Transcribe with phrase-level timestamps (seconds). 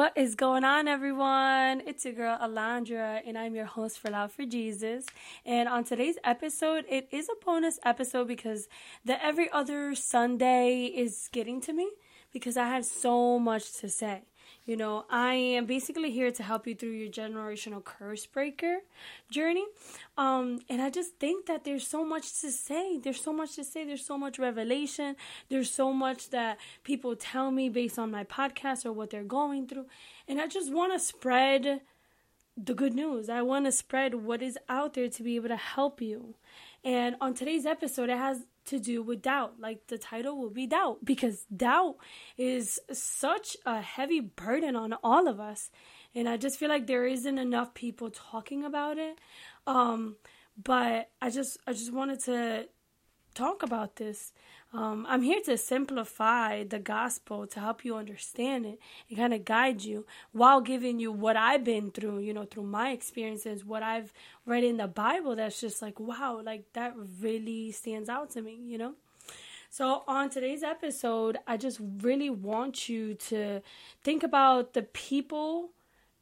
[0.00, 1.82] What is going on, everyone?
[1.86, 5.04] It's your girl Alondra, and I'm your host for Loud for Jesus.
[5.44, 8.66] And on today's episode, it is a bonus episode because
[9.04, 11.90] the every other Sunday is getting to me
[12.32, 14.22] because I have so much to say.
[14.66, 18.80] You know, I am basically here to help you through your generational curse breaker
[19.30, 19.64] journey.
[20.18, 22.98] Um, and I just think that there's so much to say.
[22.98, 23.84] There's so much to say.
[23.84, 25.16] There's so much revelation.
[25.48, 29.66] There's so much that people tell me based on my podcast or what they're going
[29.66, 29.86] through.
[30.28, 31.80] And I just want to spread
[32.56, 33.28] the good news.
[33.28, 36.34] I want to spread what is out there to be able to help you.
[36.84, 39.60] And on today's episode, it has to do with doubt.
[39.60, 41.96] Like the title will be doubt because doubt
[42.36, 45.70] is such a heavy burden on all of us.
[46.14, 49.18] And I just feel like there isn't enough people talking about it.
[49.66, 50.16] Um,
[50.62, 52.68] but I just I just wanted to
[53.34, 54.32] talk about this.
[54.72, 58.78] Um, I'm here to simplify the gospel to help you understand it
[59.08, 62.64] and kind of guide you while giving you what I've been through, you know, through
[62.64, 64.12] my experiences, what I've
[64.46, 68.60] read in the Bible that's just like, wow, like that really stands out to me,
[68.64, 68.94] you know?
[69.72, 73.62] So, on today's episode, I just really want you to
[74.02, 75.70] think about the people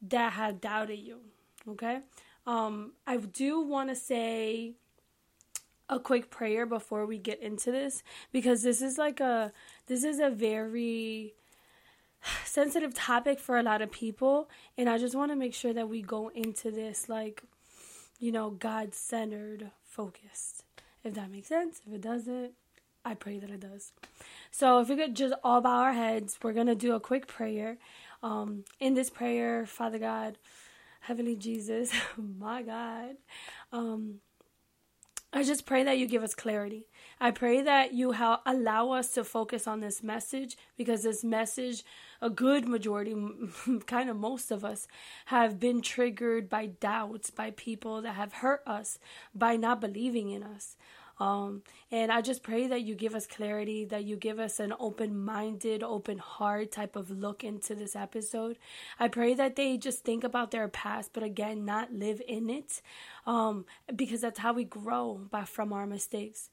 [0.01, 1.19] that have doubted you,
[1.67, 2.01] okay?
[2.45, 4.73] Um, I do want to say,
[5.89, 9.51] a quick prayer before we get into this because this is like a
[9.87, 11.33] this is a very
[12.45, 15.89] sensitive topic for a lot of people and I just want to make sure that
[15.89, 17.43] we go into this like
[18.19, 20.63] you know God-centered focused.
[21.03, 21.81] If that makes sense.
[21.87, 22.51] If it doesn't
[23.05, 23.93] I pray that it does.
[24.51, 27.25] So if we could just all bow our heads we're going to do a quick
[27.27, 27.77] prayer.
[28.21, 30.37] Um in this prayer Father God
[31.01, 33.15] Heavenly Jesus my God
[33.71, 34.19] um
[35.31, 36.87] I just pray that you give us clarity.
[37.19, 41.83] I pray that you ha- allow us to focus on this message because this message,
[42.19, 43.15] a good majority,
[43.85, 44.87] kind of most of us,
[45.25, 48.97] have been triggered by doubts, by people that have hurt us,
[49.35, 50.75] by not believing in us.
[51.19, 54.73] Um, and I just pray that you give us clarity, that you give us an
[54.79, 58.57] open minded, open heart type of look into this episode.
[58.99, 62.81] I pray that they just think about their past, but again, not live in it,
[63.27, 66.49] um, because that's how we grow by from our mistakes.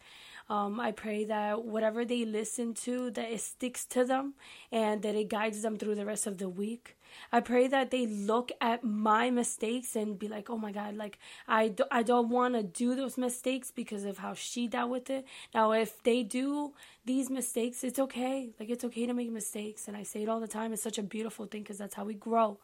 [0.48, 4.34] Um, I pray that whatever they listen to, that it sticks to them
[4.70, 6.95] and that it guides them through the rest of the week.
[7.32, 11.18] I pray that they look at my mistakes and be like, oh my God, like
[11.48, 15.10] I, do, I don't want to do those mistakes because of how she dealt with
[15.10, 15.26] it.
[15.54, 16.72] Now, if they do
[17.04, 18.50] these mistakes, it's okay.
[18.58, 19.88] Like it's okay to make mistakes.
[19.88, 20.72] And I say it all the time.
[20.72, 22.58] It's such a beautiful thing because that's how we grow.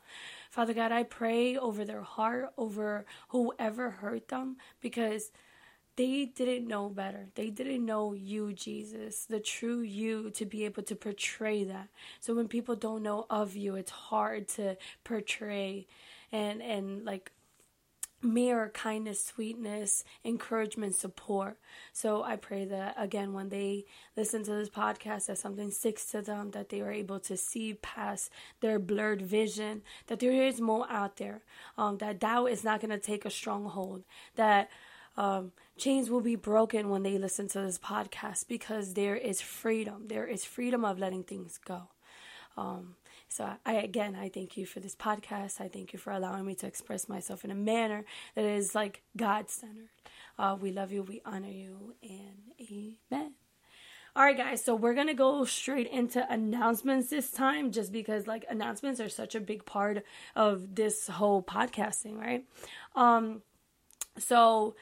[0.51, 5.31] Father God, I pray over their heart, over whoever hurt them because
[5.97, 7.29] they didn't know better.
[7.35, 11.89] They didn't know you, Jesus, the true you, to be able to portray that.
[12.21, 15.87] So when people don't know of you, it's hard to portray
[16.31, 17.33] and and like
[18.23, 21.59] mirror kindness, sweetness, encouragement, support.
[21.93, 23.85] So I pray that again, when they
[24.17, 27.75] listen to this podcast, that something sticks to them, that they are able to see
[27.75, 28.31] past
[28.61, 31.43] their blurred vision, that there is more out there,
[31.77, 34.05] um, that doubt is not going to take a stronghold,
[34.37, 34.71] that
[35.17, 40.09] um, chains will be broken when they listen to this podcast because there is freedom.
[40.09, 41.89] There is freedom of letting things go.
[42.57, 42.97] Um,
[43.29, 45.61] so I again I thank you for this podcast.
[45.61, 49.03] I thank you for allowing me to express myself in a manner that is like
[49.17, 49.89] God centered.
[50.39, 53.33] Uh, we love you, we honor you, and amen.
[54.15, 58.45] All right, guys, so we're gonna go straight into announcements this time, just because like
[58.51, 60.05] announcements are such a big part
[60.37, 62.45] of this whole podcasting, right?
[62.95, 63.41] Um,
[64.19, 64.75] so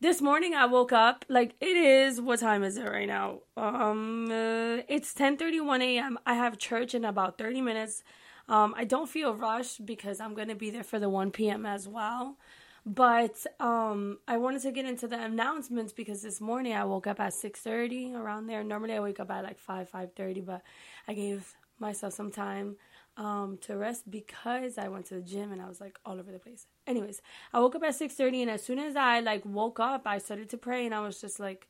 [0.00, 3.40] this morning I woke up like it is what time is it right now?
[3.56, 6.18] Um uh, it's 10:31 a.m.
[6.26, 8.02] I have church in about 30 minutes.
[8.48, 11.64] Um I don't feel rushed because I'm going to be there for the 1 p.m.
[11.66, 12.36] as well.
[12.84, 17.20] But um I wanted to get into the announcements because this morning I woke up
[17.20, 18.62] at 6:30 around there.
[18.62, 20.62] Normally I wake up at like 5 5:30, but
[21.08, 22.76] I gave myself some time
[23.16, 26.32] um, to rest because I went to the gym and I was like all over
[26.32, 26.66] the place.
[26.86, 27.22] Anyways,
[27.52, 30.48] I woke up at 6:30 and as soon as I like woke up, I started
[30.50, 31.68] to pray and I was just like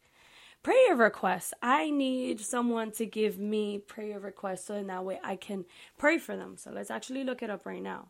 [0.63, 1.53] prayer requests.
[1.63, 5.67] I need someone to give me prayer requests so in that way I can
[5.99, 6.57] pray for them.
[6.57, 8.09] So let's actually look it up right now.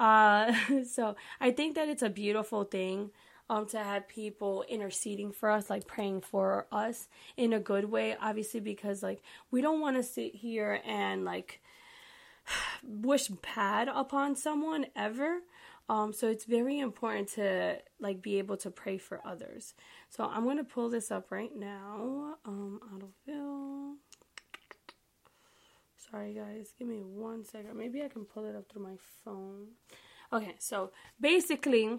[0.00, 0.52] Uh,
[0.84, 3.10] so I think that it's a beautiful thing
[3.48, 8.16] um, to have people interceding for us, like praying for us in a good way,
[8.20, 11.60] obviously, because like we don't want to sit here and like
[12.82, 15.40] wish bad upon someone ever.
[15.88, 19.74] Um, so it's very important to like be able to pray for others.
[20.08, 22.36] So I'm gonna pull this up right now.
[22.44, 23.94] Um, autofill.
[25.96, 26.72] So Sorry, guys.
[26.78, 27.76] Give me one second.
[27.76, 29.68] Maybe I can pull it up through my phone.
[30.32, 31.98] Okay, so basically,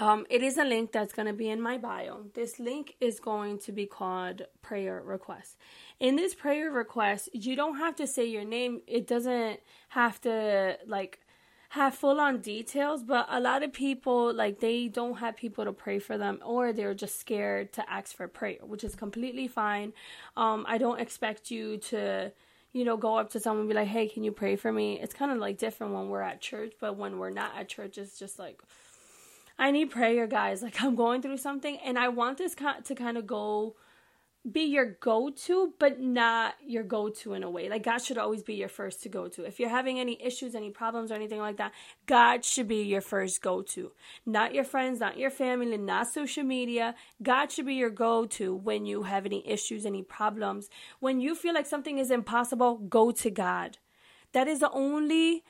[0.00, 2.24] um, it is a link that's going to be in my bio.
[2.34, 5.56] This link is going to be called prayer request.
[6.00, 8.80] In this prayer request, you don't have to say your name.
[8.86, 9.60] It doesn't
[9.90, 11.20] have to like
[11.70, 15.72] have full on details, but a lot of people like they don't have people to
[15.72, 19.92] pray for them or they're just scared to ask for prayer, which is completely fine.
[20.36, 22.32] Um, I don't expect you to
[22.72, 25.00] you know, go up to someone and be like, "Hey, can you pray for me?"
[25.00, 27.98] It's kind of like different when we're at church, but when we're not at church,
[27.98, 28.60] it's just like,
[29.58, 30.62] I need prayer, guys.
[30.62, 33.76] Like I'm going through something, and I want this to kind of go
[34.50, 37.68] be your go to, but not your go to in a way.
[37.70, 39.44] Like, God should always be your first to go to.
[39.44, 41.72] If you're having any issues, any problems, or anything like that,
[42.06, 43.92] God should be your first go to.
[44.26, 46.94] Not your friends, not your family, not social media.
[47.22, 50.68] God should be your go to when you have any issues, any problems.
[51.00, 53.78] When you feel like something is impossible, go to God.
[54.32, 55.42] That is the only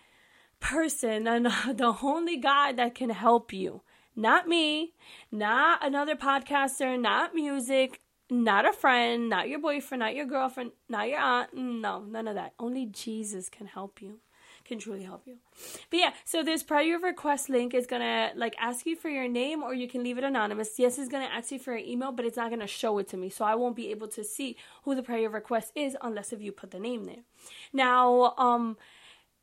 [0.61, 3.83] person and the only God that can help you.
[4.17, 4.93] Not me,
[5.33, 8.01] not another podcaster, not music,
[8.31, 11.55] not a friend, not your boyfriend, not your girlfriend, not your aunt.
[11.55, 12.55] No, none of that.
[12.59, 14.21] Only Jesus can help you.
[14.65, 15.37] Can truly help you.
[15.91, 19.63] But yeah, so this prayer request link is gonna like ask you for your name
[19.63, 20.79] or you can leave it anonymous.
[20.79, 23.19] Yes, it's gonna ask you for your email, but it's not gonna show it to
[23.19, 23.29] me.
[23.29, 26.51] So I won't be able to see who the prayer request is unless if you
[26.51, 27.25] put the name there.
[27.75, 28.79] Now, um,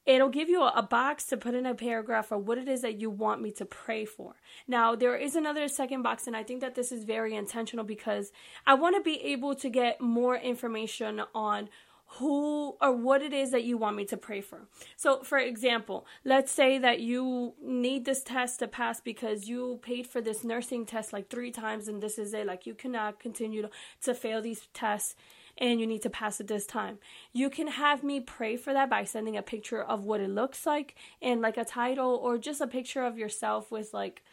[0.05, 2.99] it'll give you a, box to put in a paragraph of what it is that
[2.99, 4.35] you want me to pray for.
[4.67, 8.31] Now, there is another second box, and I think that this is very intentional because
[8.65, 11.69] I want to be able to get more information on
[12.15, 14.67] who or what it is that you want me to pray for.
[14.97, 20.07] So, for example, let's say that you need this test to pass because you paid
[20.07, 22.45] for this nursing test like three times, and this is it.
[22.45, 23.69] Like, you cannot continue to,
[24.03, 25.15] to fail these tests
[25.57, 26.99] and you need to pass it this time.
[27.31, 30.65] You can have me pray for that by sending a picture of what it looks
[30.65, 34.23] like and like a title or just a picture of yourself with like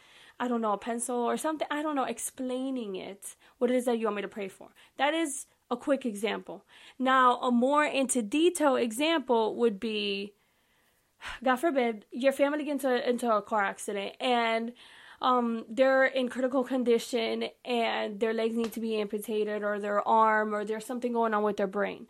[0.41, 1.67] I don't know, a pencil or something.
[1.69, 4.69] I don't know, explaining it, what it is that you want me to pray for.
[4.97, 6.65] That is a quick example.
[6.97, 10.35] Now, a more into detail example would be
[11.43, 14.73] God forbid, your family gets into, into a car accident and
[15.21, 20.55] um, they're in critical condition and their legs need to be amputated or their arm
[20.55, 22.07] or there's something going on with their brain.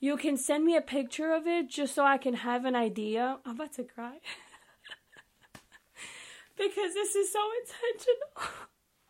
[0.00, 3.38] You can send me a picture of it just so I can have an idea.
[3.44, 4.18] I'm about to cry.
[6.56, 8.28] because this is so intentional.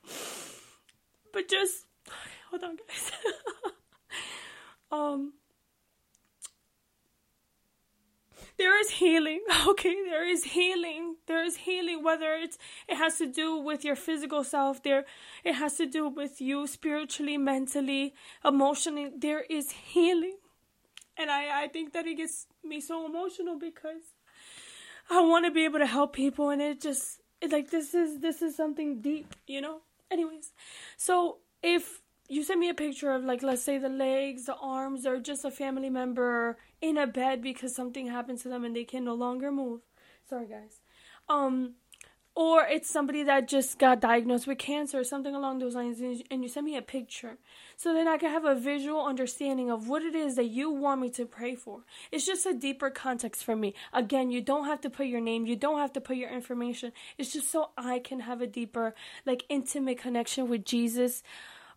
[1.32, 1.86] but just
[2.48, 3.12] hold on guys.
[4.92, 5.32] um
[8.56, 9.40] there is healing.
[9.72, 11.16] Okay there is healing.
[11.26, 12.58] There is healing whether it's
[12.92, 15.04] it has to do with your physical self there
[15.50, 18.14] it has to do with you spiritually mentally
[18.52, 19.10] emotionally.
[19.26, 20.36] There is healing.
[21.16, 22.36] And i i think that it gets
[22.70, 24.04] me so emotional because
[25.16, 28.10] i want to be able to help people and it just it, like this is
[28.26, 29.76] this is something deep you know?
[30.14, 30.52] Anyways
[30.96, 31.14] so
[31.62, 31.84] if
[32.28, 35.44] you send me a picture of like let's say the legs the arms or just
[35.44, 39.14] a family member in a bed because something happened to them and they can no
[39.14, 39.80] longer move.
[40.28, 40.80] Sorry guys.
[41.28, 41.74] Um
[42.36, 46.42] or it's somebody that just got diagnosed with cancer or something along those lines and
[46.42, 47.36] you send me a picture.
[47.76, 51.02] So then i can have a visual understanding of what it is that you want
[51.02, 51.84] me to pray for.
[52.10, 53.74] It's just a deeper context for me.
[53.92, 56.92] Again you don't have to put your name you don't have to put your information.
[57.18, 58.94] It's just so i can have a deeper
[59.26, 61.22] like intimate connection with jesus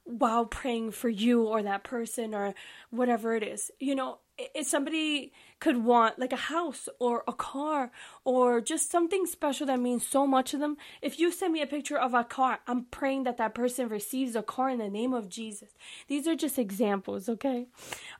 [0.07, 2.55] while praying for you or that person or
[2.89, 3.69] whatever it is.
[3.79, 7.91] You know, if somebody could want like a house or a car
[8.23, 11.67] or just something special that means so much to them, if you send me a
[11.67, 15.13] picture of a car, I'm praying that that person receives a car in the name
[15.13, 15.69] of Jesus.
[16.07, 17.67] These are just examples, okay?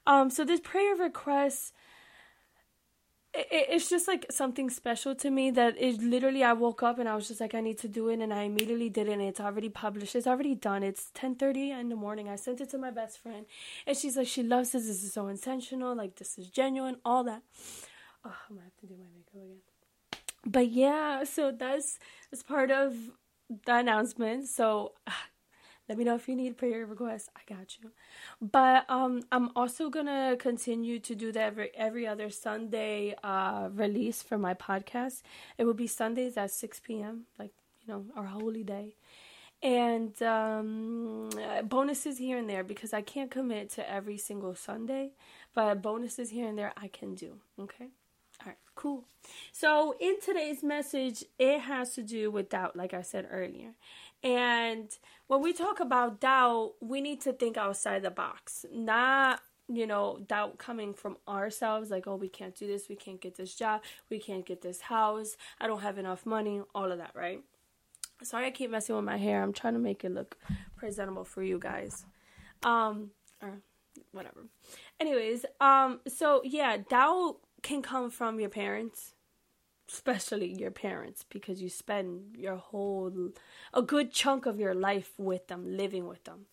[0.06, 1.74] Um, so this prayer request
[3.38, 7.16] it's just like something special to me that it literally I woke up and I
[7.16, 9.40] was just like I need to do it and I immediately did it and it's
[9.40, 10.16] already published.
[10.16, 10.84] It's already done.
[10.84, 12.30] It's 10:30 in the morning.
[12.30, 13.46] I sent it to my best friend
[13.86, 14.88] and she's like she loves this.
[14.88, 15.96] This is so intentional.
[15.96, 16.98] Like this is genuine.
[17.06, 17.44] All that.
[18.26, 19.62] Oh, I'm gonna have to do my makeup again.
[20.46, 22.00] But yeah, so that's
[22.32, 22.96] that's part of
[23.66, 24.48] the announcement.
[24.48, 24.94] So
[25.88, 27.30] let me know if you need prayer requests.
[27.36, 27.92] I got you.
[28.42, 34.22] But um, I'm also gonna continue to do that every every other Sunday uh, release
[34.22, 35.22] for my podcast.
[35.58, 37.26] It will be Sundays at 6 p.m.
[37.40, 37.52] Like
[37.82, 38.96] you know our holy day,
[39.64, 41.30] and um,
[41.64, 45.12] bonuses here and there because I can't commit to every single Sunday.
[45.54, 47.38] But bonuses here and there I can do.
[47.60, 47.88] Okay.
[48.42, 49.06] All right, cool.
[49.52, 53.72] So, in today's message, it has to do with doubt, like I said earlier.
[54.28, 54.90] And
[55.28, 60.20] when we talk about doubt, we need to think outside the box, not you know,
[60.28, 63.82] doubt coming from ourselves, like, oh, we can't do this, we can't get this job,
[64.10, 67.42] we can't get this house, I don't have enough money, all of that, right?
[68.24, 69.44] Sorry, I keep messing with my hair.
[69.44, 70.38] I'm trying to make it look
[70.78, 72.06] presentable for you guys.
[72.64, 73.62] Um, or
[74.12, 74.46] whatever.
[75.00, 79.14] Anyways, um, so yeah, doubt can come from your parents,
[79.90, 83.32] especially your parents, because you spend your whole,
[83.74, 86.46] a good chunk of your life with them, living with them.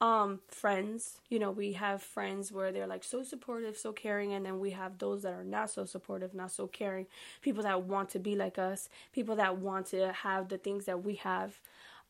[0.00, 4.44] Um friends you know we have friends where they're like so supportive so caring and
[4.44, 7.06] then we have those that are not so supportive not so caring.
[7.42, 11.04] People that want to be like us people that want to have the things that
[11.04, 11.60] we have.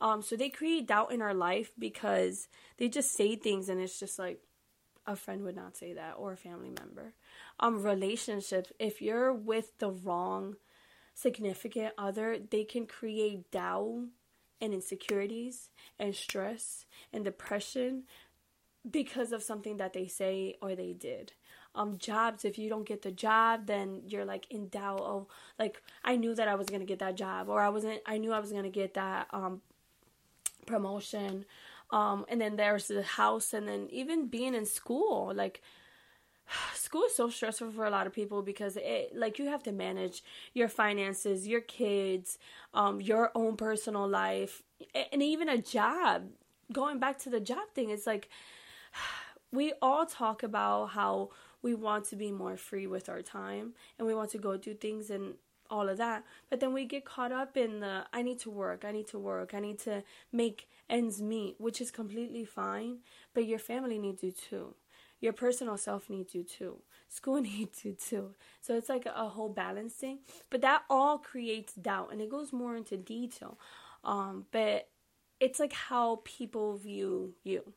[0.01, 4.01] Um so they create doubt in our life because they just say things and it's
[4.01, 4.41] just like
[5.07, 7.13] a friend would not say that or a family member.
[7.61, 10.57] Um relationships if you're with the wrong
[11.15, 14.07] significant other they can create doubt
[14.61, 18.03] and insecurities and stress and depression
[18.91, 21.33] because of something that they say or they did.
[21.77, 25.01] Um, jobs, if you don't get the job, then you're like in doubt.
[25.01, 25.27] Oh,
[25.59, 28.01] like I knew that I was gonna get that job, or I wasn't.
[28.07, 29.61] I knew I was gonna get that um
[30.67, 31.45] promotion.
[31.91, 35.63] Um, and then there's the house, and then even being in school, like
[36.75, 39.73] school is so stressful for a lot of people because it like you have to
[39.73, 40.23] manage
[40.53, 42.39] your finances your kids
[42.73, 44.63] um your own personal life
[45.13, 46.31] and even a job.
[46.73, 48.29] Going back to the job thing it's like
[49.53, 51.31] we all talk about how
[51.63, 54.75] we want to be more free with our time and we want to go do
[54.75, 55.35] things and
[55.71, 58.85] all of that but then we get caught up in the i need to work
[58.85, 62.99] i need to work i need to make ends meet which is completely fine
[63.33, 64.75] but your family needs you too
[65.25, 66.77] your personal self needs you too.
[67.09, 68.35] School needs you too.
[68.61, 70.19] So it's like a whole balancing.
[70.51, 73.59] But that all creates doubt and it goes more into detail.
[74.05, 74.89] Um, but
[75.41, 77.73] it's like how people view you.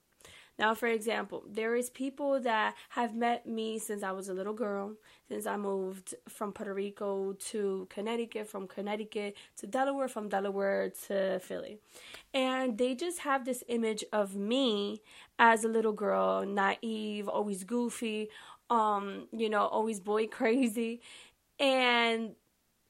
[0.60, 4.54] Now, for example, there is people that have met me since I was a little
[4.54, 4.94] girl,
[5.28, 11.40] since I moved from Puerto Rico to Connecticut, from Connecticut to Delaware, from Delaware to
[11.40, 11.78] Philly.
[12.34, 15.02] And they just have this image of me
[15.40, 18.30] as a little girl, naive, always goofy,
[18.70, 21.02] um, you know, always boy crazy.
[21.60, 22.36] And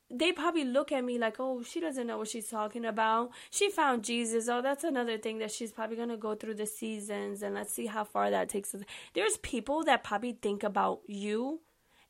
[0.10, 3.32] they probably look at me like, oh, she doesn't know what she's talking about.
[3.50, 4.48] She found Jesus.
[4.48, 7.74] Oh, that's another thing that she's probably going to go through the seasons and let's
[7.74, 8.82] see how far that takes us.
[9.14, 11.62] There's people that probably think about you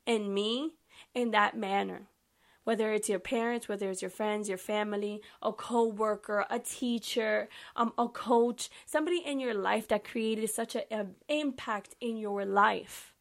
[0.06, 0.74] and me
[1.14, 2.08] in that manner.
[2.62, 7.94] Whether it's your parents, whether it's your friends, your family, a co-worker, a teacher, um,
[7.96, 13.14] a coach, somebody in your life that created such an impact in your life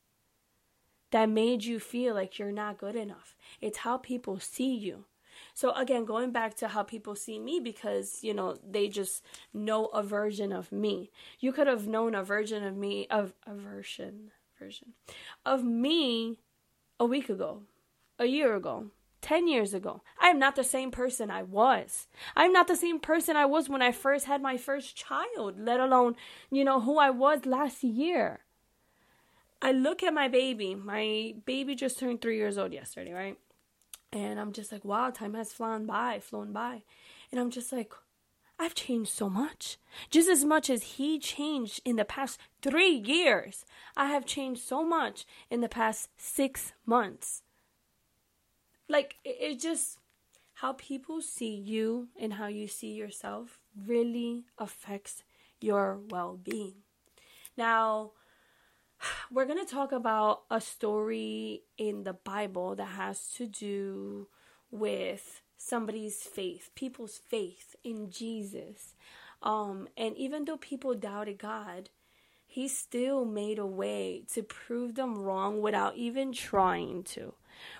[1.11, 3.35] that made you feel like you're not good enough.
[3.61, 5.05] It's how people see you.
[5.53, 9.23] So again, going back to how people see me because, you know, they just
[9.53, 11.11] know a version of me.
[11.39, 14.93] You could have known a version of me of a version version
[15.45, 16.39] of me
[16.99, 17.61] a week ago,
[18.17, 18.87] a year ago,
[19.21, 20.01] 10 years ago.
[20.19, 22.07] I am not the same person I was.
[22.35, 25.79] I'm not the same person I was when I first had my first child, let
[25.79, 26.15] alone,
[26.49, 28.39] you know, who I was last year.
[29.61, 30.75] I look at my baby.
[30.75, 33.37] My baby just turned three years old yesterday, right?
[34.11, 36.83] And I'm just like, wow, time has flown by, flown by.
[37.31, 37.91] And I'm just like,
[38.59, 39.77] I've changed so much.
[40.09, 44.83] Just as much as he changed in the past three years, I have changed so
[44.83, 47.43] much in the past six months.
[48.89, 49.99] Like, it, just,
[50.55, 55.23] how people see you and how you see yourself really affects
[55.59, 56.75] your well being.
[57.55, 58.11] Now,
[59.31, 64.27] we're going to talk about a story in the Bible that has to do
[64.71, 68.95] with somebody's faith, people's faith in Jesus.
[69.41, 71.89] Um, and even though people doubted God,
[72.45, 77.33] he still made a way to prove them wrong without even trying to,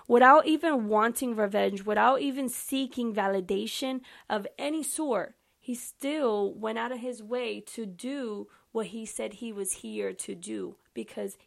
[0.06, 5.34] without even wanting revenge, without even seeking validation of any sort.
[5.58, 10.12] He still went out of his way to do what he said he was here
[10.12, 11.38] to do because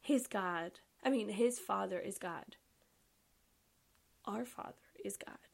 [0.00, 0.72] his God,
[1.04, 2.56] I mean, his Father is God.
[4.24, 4.74] Our Father
[5.04, 5.52] is God.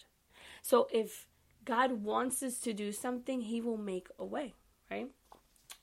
[0.63, 1.27] So if
[1.67, 4.55] God wants us to do something, he will make a way,
[4.91, 5.11] right?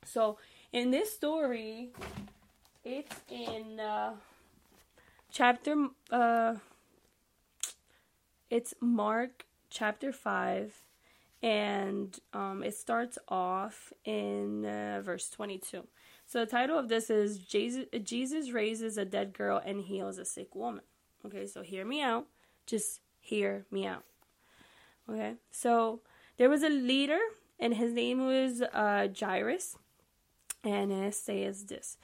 [0.04, 0.40] So
[0.74, 1.90] in this story,
[2.84, 4.14] it's in uh,
[5.32, 6.56] chapter, uh,
[8.50, 10.74] it's Mark chapter 5
[11.44, 15.84] and um, it starts off in uh, verse 22.
[16.32, 20.24] So the title of this is Jesus, Jesus raises a dead girl and heals a
[20.24, 20.86] sick woman.
[21.26, 22.26] Okay, so hear me out.
[22.66, 24.06] Just hear me out.
[25.10, 26.00] Okay, so
[26.38, 27.20] there was a leader
[27.60, 29.76] and his name was uh, Jairus,
[30.64, 31.98] and it says this.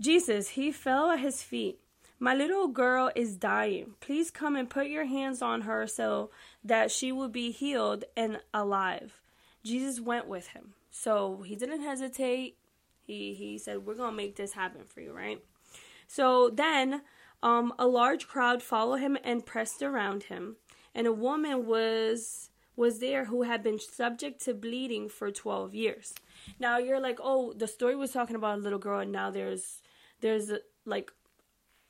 [0.00, 1.80] Jesus, he fell at his feet.
[2.20, 3.94] My little girl is dying.
[3.98, 6.30] Please come and put your hands on her so
[6.62, 9.18] that she will be healed and alive.
[9.64, 10.74] Jesus went with him.
[10.92, 12.57] So he didn't hesitate.
[13.08, 15.42] He he said, "We're going to make this happen for you, right?"
[16.06, 17.02] So then
[17.42, 20.56] um, a large crowd followed him and pressed around him,
[20.94, 26.14] and a woman was was there who had been subject to bleeding for 12 years.
[26.60, 29.82] Now you're like, "Oh, the story was talking about a little girl and now there's
[30.20, 30.52] there's
[30.84, 31.10] like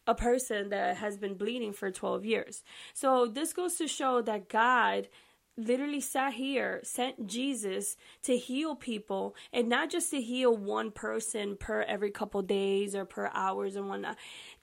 [0.06, 2.62] a person that has been bleeding for 12 years."
[2.94, 5.08] So this goes to show that God
[5.58, 11.56] literally sat here, sent Jesus to heal people, and not just to heal one person
[11.58, 14.16] per every couple days or per hours and whatnot.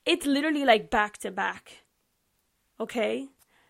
[0.06, 1.84] It's literally like back to back.
[2.80, 3.28] Okay?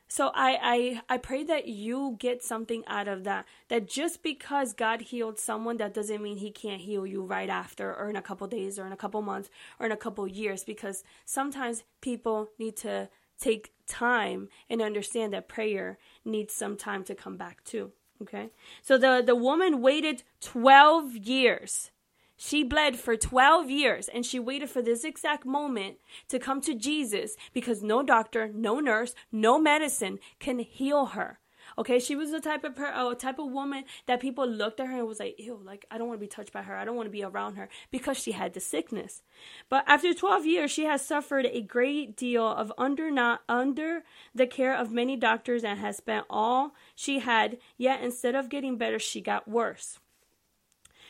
[0.08, 3.46] So I, I I pray that you get something out of that.
[3.70, 7.94] That just because God healed someone, that doesn't mean He can't heal you right after,
[7.94, 10.63] or in a couple days, or in a couple months, or in a couple years.
[10.63, 17.15] Because sometimes people need to take time and understand that prayer needs some time to
[17.15, 17.92] come back too.
[18.22, 18.50] Okay?
[18.82, 21.92] So the, the woman waited 12 years.
[22.38, 26.75] She bled for 12 years and she waited for this exact moment to come to
[26.75, 31.39] Jesus because no doctor, no nurse, no medicine can heal her.
[31.77, 34.88] Okay, she was the type of per- uh, type of woman that people looked at
[34.88, 36.75] her and was like, "Ew, like I don't want to be touched by her.
[36.75, 39.22] I don't want to be around her because she had the sickness."
[39.67, 44.03] But after 12 years, she has suffered a great deal of under not under
[44.34, 47.58] the care of many doctors and has spent all she had.
[47.77, 50.00] Yet instead of getting better, she got worse.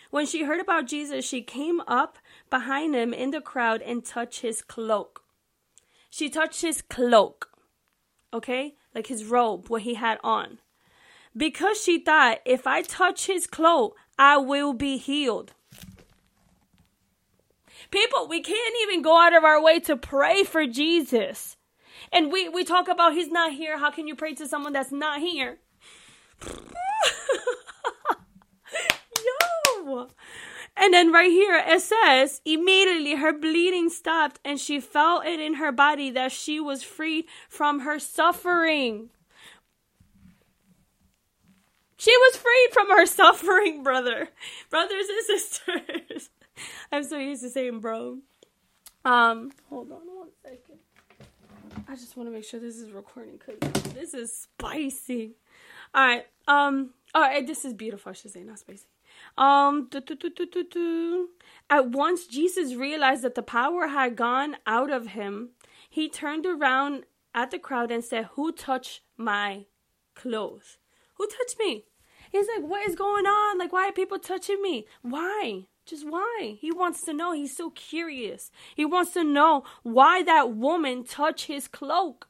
[0.09, 2.17] When she heard about Jesus, she came up
[2.49, 5.23] behind him in the crowd and touched his cloak.
[6.09, 7.49] She touched his cloak.
[8.33, 8.75] Okay?
[8.95, 10.59] Like his robe, what he had on.
[11.37, 15.51] Because she thought, if I touch his cloak, I will be healed.
[17.91, 21.57] People, we can't even go out of our way to pray for Jesus.
[22.11, 23.77] And we, we talk about he's not here.
[23.77, 25.59] How can you pray to someone that's not here?
[29.85, 30.07] Yo!
[30.77, 35.55] And then right here it says, immediately her bleeding stopped and she felt it in
[35.55, 39.09] her body that she was freed from her suffering.
[41.97, 44.29] She was freed from her suffering, brother.
[44.69, 46.29] Brothers and sisters.
[46.91, 48.19] I'm so used to saying bro.
[49.03, 50.79] Um, hold on one second.
[51.87, 55.35] I just want to make sure this is recording because this is spicy.
[55.93, 56.25] All right.
[56.47, 56.91] Um.
[57.13, 57.45] All right.
[57.45, 58.09] This is beautiful.
[58.09, 58.85] I should say not spicy.
[59.37, 59.89] Um,
[61.69, 65.49] at once Jesus realized that the power had gone out of him.
[65.89, 69.65] He turned around at the crowd and said, Who touched my
[70.15, 70.77] clothes?
[71.15, 71.85] Who touched me?
[72.31, 73.57] He's like, What is going on?
[73.57, 74.87] Like, why are people touching me?
[75.01, 75.67] Why?
[75.85, 76.57] Just why?
[76.59, 77.31] He wants to know.
[77.31, 78.51] He's so curious.
[78.75, 82.27] He wants to know why that woman touched his cloak.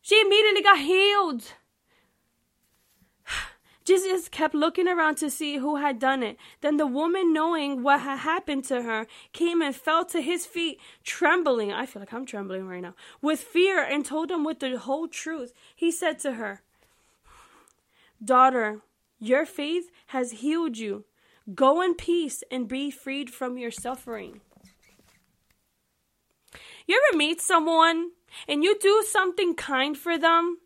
[0.00, 1.54] She immediately got healed.
[3.90, 6.36] Jesus kept looking around to see who had done it.
[6.60, 10.78] Then the woman, knowing what had happened to her, came and fell to his feet,
[11.02, 11.72] trembling.
[11.72, 12.94] I feel like I'm trembling right now.
[13.20, 15.52] With fear, and told him with the whole truth.
[15.74, 16.62] He said to her,
[18.24, 18.82] Daughter,
[19.18, 21.04] your faith has healed you.
[21.52, 24.40] Go in peace and be freed from your suffering.
[26.86, 28.10] You ever meet someone
[28.46, 30.58] and you do something kind for them?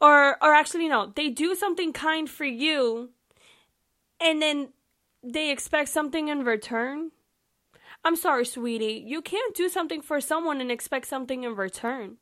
[0.00, 3.10] Or or actually no they do something kind for you
[4.20, 4.68] and then
[5.22, 7.10] they expect something in return?
[8.04, 9.04] I'm sorry sweetie.
[9.06, 12.16] You can't do something for someone and expect something in return.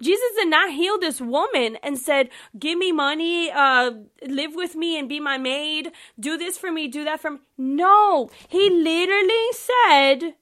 [0.00, 3.90] Jesus did not heal this woman and said give me money uh
[4.26, 5.92] live with me and be my maid.
[6.18, 7.38] Do this for me do that for me.
[7.56, 8.30] No.
[8.48, 10.34] He literally said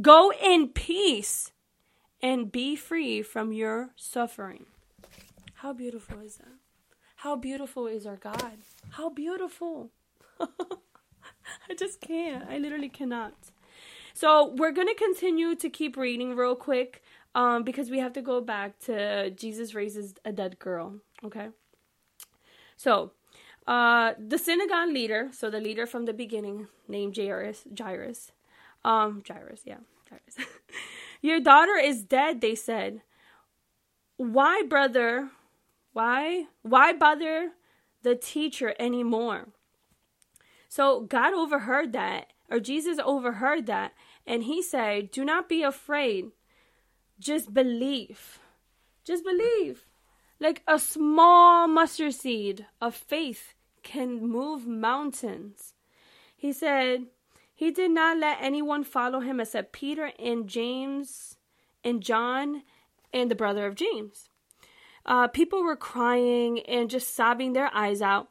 [0.00, 1.52] go in peace
[2.22, 4.66] and be free from your suffering
[5.58, 6.54] how beautiful is that?
[7.16, 8.58] How beautiful is our God?
[8.90, 9.90] How beautiful.
[10.40, 12.48] I just can't.
[12.48, 13.34] I literally cannot.
[14.14, 17.02] So we're going to continue to keep reading real quick
[17.34, 21.00] um, because we have to go back to Jesus raises a dead girl.
[21.24, 21.48] Okay.
[22.76, 23.10] So
[23.66, 28.30] uh, the synagogue leader, so the leader from the beginning, named Jairus, Jairus,
[28.84, 30.48] um, Jairus, yeah, Jairus.
[31.20, 33.02] Your daughter is dead, they said.
[34.18, 35.30] Why, brother?
[35.98, 36.46] Why?
[36.62, 37.54] Why bother
[38.04, 39.48] the teacher anymore?
[40.68, 46.30] So God overheard that, or Jesus overheard that, and he said, Do not be afraid.
[47.18, 48.38] Just believe.
[49.02, 49.86] Just believe.
[50.38, 55.74] Like a small mustard seed of faith can move mountains.
[56.36, 57.06] He said,
[57.52, 61.38] He did not let anyone follow him except Peter and James
[61.82, 62.62] and John
[63.12, 64.27] and the brother of James.
[65.06, 68.28] Uh, people were crying and just sobbing their eyes out.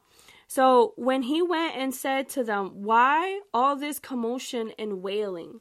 [0.47, 5.59] So when he went and said to them, Why all this commotion and wailing?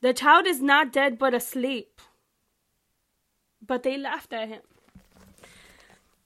[0.00, 2.00] The child is not dead but asleep.
[3.66, 4.60] But they laughed at him.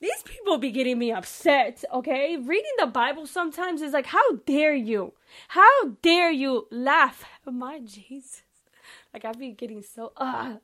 [0.00, 2.36] These people be getting me upset, okay?
[2.36, 5.12] Reading the Bible sometimes is like, How dare you?
[5.48, 7.24] How dare you laugh?
[7.44, 8.42] My Jesus.
[9.12, 10.56] Like I be getting so uh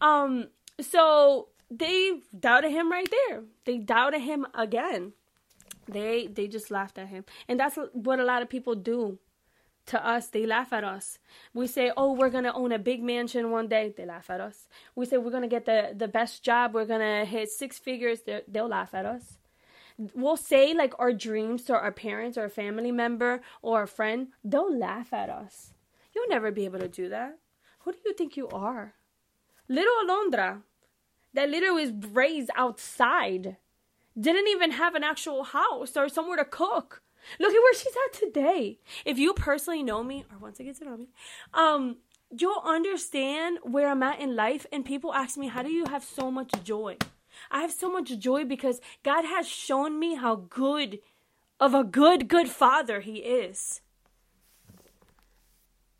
[0.00, 0.48] um
[0.80, 3.42] so they doubted him right there.
[3.64, 5.12] They doubted him again.
[5.86, 7.24] They they just laughed at him.
[7.48, 9.18] And that's what a lot of people do
[9.86, 10.28] to us.
[10.28, 11.18] They laugh at us.
[11.52, 14.40] We say, "Oh, we're going to own a big mansion one day." They laugh at
[14.40, 14.68] us.
[14.94, 16.74] We say we're going to get the the best job.
[16.74, 18.22] We're going to hit six figures.
[18.22, 19.38] They they'll laugh at us.
[20.14, 24.28] We'll say like our dreams to our parents or a family member or a friend.
[24.42, 25.72] They'll laugh at us.
[26.14, 27.38] You'll never be able to do that.
[27.80, 28.94] Who do you think you are?
[29.68, 30.62] Little Alondra,
[31.34, 33.56] that literally was raised outside
[34.18, 37.02] didn't even have an actual house or somewhere to cook.
[37.38, 38.78] Look at where she's at today.
[39.04, 41.08] If you personally know me, or once get to know me,
[41.52, 41.96] um,
[42.30, 44.66] you'll understand where I'm at in life.
[44.70, 46.98] And people ask me, How do you have so much joy?
[47.50, 51.00] I have so much joy because God has shown me how good
[51.58, 53.80] of a good, good father He is.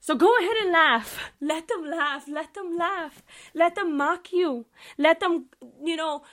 [0.05, 1.33] So go ahead and laugh.
[1.41, 2.29] Let them laugh.
[2.29, 3.23] Let them laugh.
[3.55, 4.67] Let them mock you.
[4.99, 5.47] Let them,
[5.83, 6.25] you know,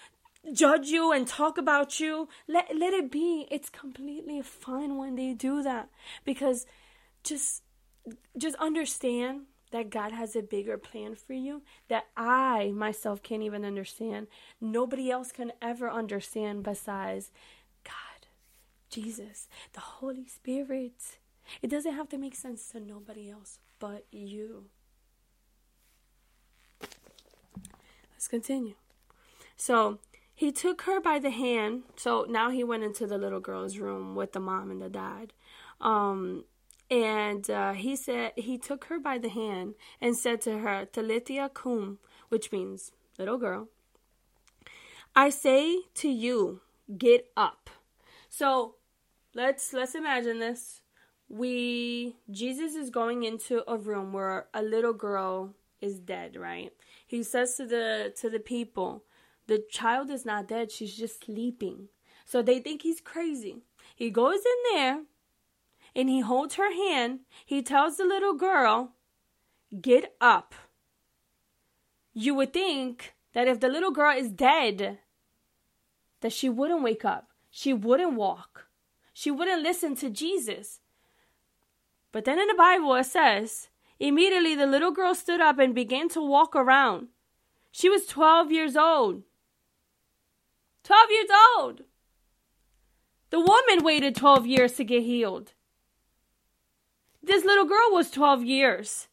[0.52, 2.28] judge you and talk about you.
[2.50, 3.48] Let let it be.
[3.50, 5.88] It's completely fine when they do that
[6.26, 6.66] because
[7.24, 7.64] just
[8.38, 13.64] just understand that God has a bigger plan for you that I myself can't even
[13.64, 14.28] understand.
[14.60, 17.32] Nobody else can ever understand besides
[17.86, 18.28] God,
[18.90, 21.21] Jesus, the Holy Spirit.
[21.62, 24.66] It doesn't have to make sense to nobody else but you.
[28.14, 28.76] Let's continue.
[29.56, 30.00] So,
[30.42, 31.84] he took her by the hand.
[31.96, 35.34] So now he went into the little girl's room with the mom and the dad.
[35.80, 36.46] Um,
[36.90, 41.52] and uh, he said he took her by the hand and said to her, Talitha
[41.54, 43.68] cum, which means little girl.
[45.16, 46.62] I say to you,
[46.98, 47.70] get up.
[48.28, 48.76] So
[49.36, 50.81] let's let's imagine this.
[51.32, 56.74] We Jesus is going into a room where a little girl is dead, right?
[57.08, 59.06] He says to the to the people,
[59.48, 61.88] the child is not dead, she's just sleeping.
[62.26, 63.64] So they think he's crazy.
[63.96, 65.04] He goes in there
[65.96, 67.22] and he holds her hand.
[67.46, 68.94] He tells the little girl,
[69.80, 70.54] Get up.
[72.14, 75.00] You would think that if the little girl is dead,
[76.20, 77.30] that she wouldn't wake up.
[77.50, 78.68] She wouldn't walk.
[79.14, 80.82] She wouldn't listen to Jesus.
[82.12, 83.70] But then in the Bible it says,
[84.00, 87.08] immediately the little girl stood up and began to walk around.
[87.72, 89.24] She was 12 years old.
[90.84, 91.82] 12 years old.
[93.30, 95.54] The woman waited 12 years to get healed.
[97.24, 99.08] This little girl was 12 years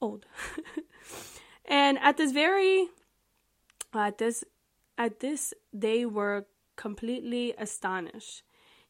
[0.00, 0.26] old.
[1.64, 2.88] and at this very
[3.94, 4.44] at this
[4.98, 8.42] at this they were completely astonished.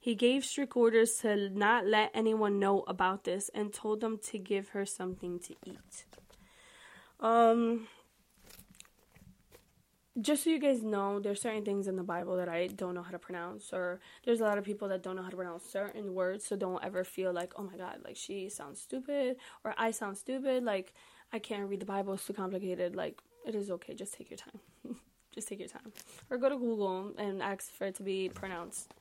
[0.02, 4.36] He gave strict orders to not let anyone know about this and told them to
[4.36, 6.04] give her something to eat.
[7.20, 7.86] Um
[10.20, 13.02] just so you guys know, there's certain things in the Bible that I don't know
[13.02, 15.64] how to pronounce, or there's a lot of people that don't know how to pronounce
[15.64, 19.72] certain words, so don't ever feel like, oh my god, like she sounds stupid, or
[19.78, 20.92] I sound stupid, like
[21.32, 22.94] I can't read the Bible, it's too complicated.
[22.94, 24.60] Like, it is okay, just take your time.
[25.34, 25.92] just take your time.
[26.28, 28.92] Or go to Google and ask for it to be pronounced.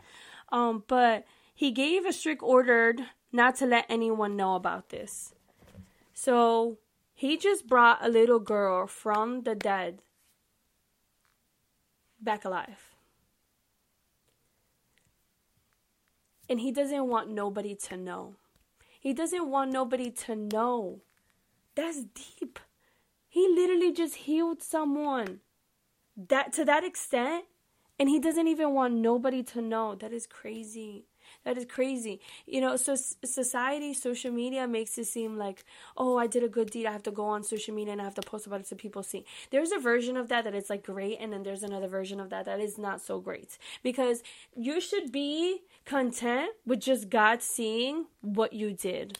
[0.52, 2.96] Um, but he gave a strict order
[3.32, 5.34] not to let anyone know about this.
[6.14, 6.78] So
[7.14, 10.02] he just brought a little girl from the dead
[12.20, 12.96] back alive.
[16.50, 18.36] And he doesn't want nobody to know.
[19.00, 21.02] He doesn't want nobody to know.
[21.76, 22.60] That's deep.
[23.28, 25.40] He literally just healed someone
[26.18, 27.46] that to that extent
[27.99, 29.95] and he doesn't even want nobody to know.
[29.95, 31.06] That is crazy.
[31.43, 32.19] That is crazy.
[32.45, 35.63] You know, so society, social media makes it seem like,
[35.97, 36.86] oh, I did a good deed.
[36.86, 38.75] I have to go on social media and I have to post about it so
[38.75, 39.25] people see.
[39.49, 42.30] There's a version of that that is like great, and then there's another version of
[42.30, 43.58] that that is not so great.
[43.82, 44.23] Because
[44.56, 49.19] you should be content with just God seeing what you did.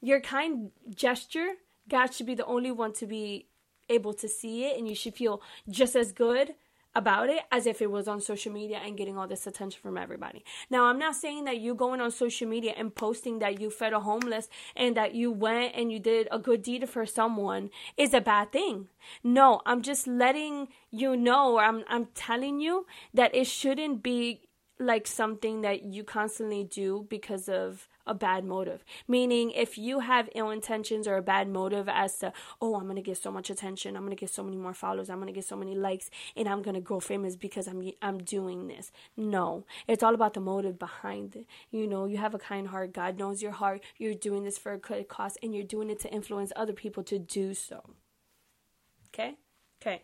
[0.00, 1.54] Your kind gesture,
[1.88, 3.46] God should be the only one to be
[3.88, 6.54] able to see it, and you should feel just as good
[6.94, 9.96] about it as if it was on social media and getting all this attention from
[9.96, 10.44] everybody.
[10.70, 13.92] Now, I'm not saying that you going on social media and posting that you fed
[13.92, 18.14] a homeless and that you went and you did a good deed for someone is
[18.14, 18.88] a bad thing.
[19.22, 24.42] No, I'm just letting you know or I'm I'm telling you that it shouldn't be
[24.80, 28.84] like something that you constantly do because of a bad motive.
[29.06, 33.02] Meaning, if you have ill intentions or a bad motive as to, oh, I'm gonna
[33.02, 35.56] get so much attention, I'm gonna get so many more followers, I'm gonna get so
[35.56, 38.90] many likes, and I'm gonna grow famous because I'm I'm doing this.
[39.16, 41.46] No, it's all about the motive behind it.
[41.70, 42.92] You know, you have a kind heart.
[42.92, 43.82] God knows your heart.
[43.98, 47.02] You're doing this for a good cause, and you're doing it to influence other people
[47.04, 47.82] to do so.
[49.08, 49.36] Okay,
[49.80, 50.02] okay.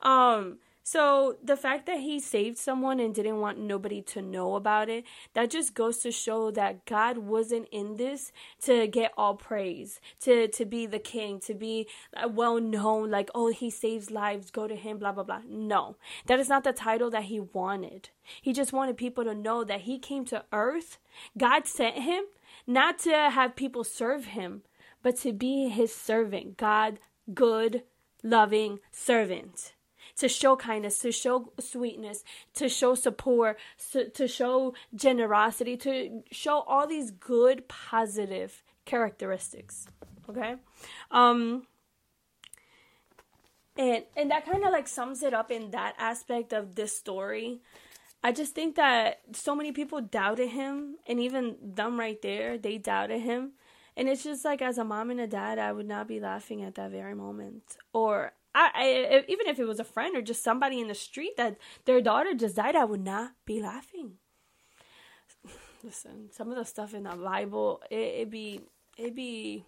[0.00, 4.88] Um so the fact that he saved someone and didn't want nobody to know about
[4.88, 10.00] it, that just goes to show that God wasn't in this to get all praise,
[10.20, 14.50] to to be the king, to be uh, well known like oh he saves lives,
[14.50, 15.42] go to him blah blah blah.
[15.48, 15.96] No.
[16.26, 18.10] That is not the title that he wanted.
[18.40, 20.98] He just wanted people to know that he came to earth.
[21.38, 22.24] God sent him
[22.66, 24.62] not to have people serve him,
[25.02, 26.56] but to be his servant.
[26.56, 26.98] God
[27.32, 27.84] good
[28.24, 29.74] loving servant
[30.16, 33.58] to show kindness, to show sweetness, to show support,
[34.14, 39.86] to show generosity, to show all these good, positive characteristics.
[40.28, 40.54] Okay?
[41.10, 41.66] Um,
[43.76, 47.60] and and that kind of like sums it up in that aspect of this story.
[48.24, 52.78] I just think that so many people doubted him, and even them right there, they
[52.78, 53.52] doubted him.
[53.96, 56.62] And it's just like, as a mom and a dad, I would not be laughing
[56.62, 57.62] at that very moment.
[57.92, 61.36] Or I, I, even if it was a friend or just somebody in the street
[61.36, 64.14] that their daughter just died, I would not be laughing.
[65.82, 68.60] Listen, some of the stuff in the Bible, it, it be,
[68.98, 69.64] it be,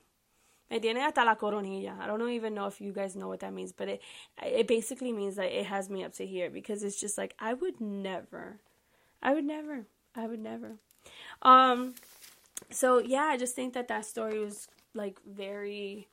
[0.71, 1.99] me tiene hasta la coronilla.
[2.01, 4.03] I don't even know if you guys know what that means, but it,
[4.43, 7.55] it basically means that it has me up to here because it's just like I
[7.55, 8.61] would never,
[9.23, 10.77] I would never, I would never.
[11.43, 11.95] Um,
[12.71, 16.09] so yeah, I just think that that story was like very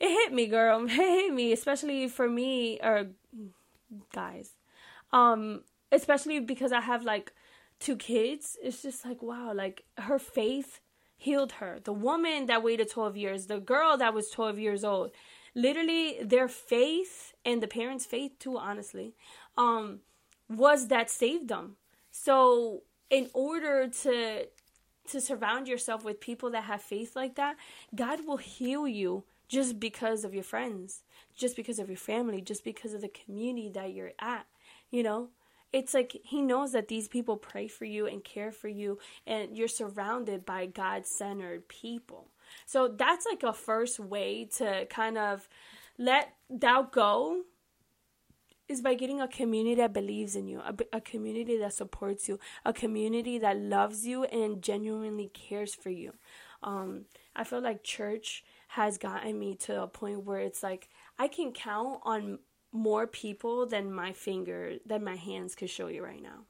[0.00, 0.84] it hit me, girl.
[0.88, 3.08] It hit me, especially for me or
[4.12, 4.50] guys.
[5.12, 7.32] Um, especially because I have like
[7.80, 8.56] two kids.
[8.62, 10.80] It's just like wow, like her faith
[11.16, 11.78] healed her.
[11.82, 15.12] The woman that waited 12 years, the girl that was 12 years old,
[15.54, 19.14] literally their faith and the parents' faith too, honestly,
[19.56, 20.00] um,
[20.48, 21.76] was that saved them.
[22.10, 24.48] So in order to
[25.08, 27.56] to surround yourself with people that have faith like that,
[27.94, 31.02] God will heal you just because of your friends,
[31.36, 34.46] just because of your family, just because of the community that you're at,
[34.90, 35.28] you know?
[35.72, 39.56] It's like he knows that these people pray for you and care for you, and
[39.56, 42.28] you're surrounded by God centered people.
[42.64, 45.48] So that's like a first way to kind of
[45.98, 47.42] let doubt go
[48.68, 52.38] is by getting a community that believes in you, a, a, community that supports you,
[52.64, 56.12] a community that loves you and genuinely cares for you.
[56.62, 57.04] Um,
[57.34, 61.52] I feel like church has gotten me to a point where it's like I can
[61.52, 62.38] count on
[62.72, 66.44] more people than my finger than my hands could show you right now.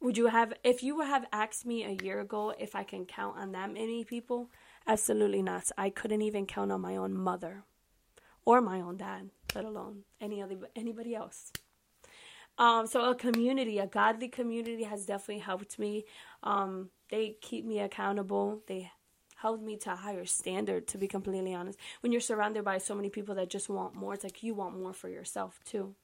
[0.00, 3.06] Would you have if you would have asked me a year ago if I can
[3.06, 4.50] count on that many people?
[4.86, 5.70] Absolutely not.
[5.76, 7.64] I couldn't even count on my own mother
[8.44, 11.52] or my own dad, let alone any other anybody else.
[12.58, 16.04] Um, so a community, a godly community has definitely helped me.
[16.42, 18.62] Um, they keep me accountable.
[18.66, 18.90] They
[19.36, 22.94] held me to a higher standard to be completely honest when you're surrounded by so
[22.94, 24.14] many people that just want more.
[24.14, 25.94] It's like you want more for yourself too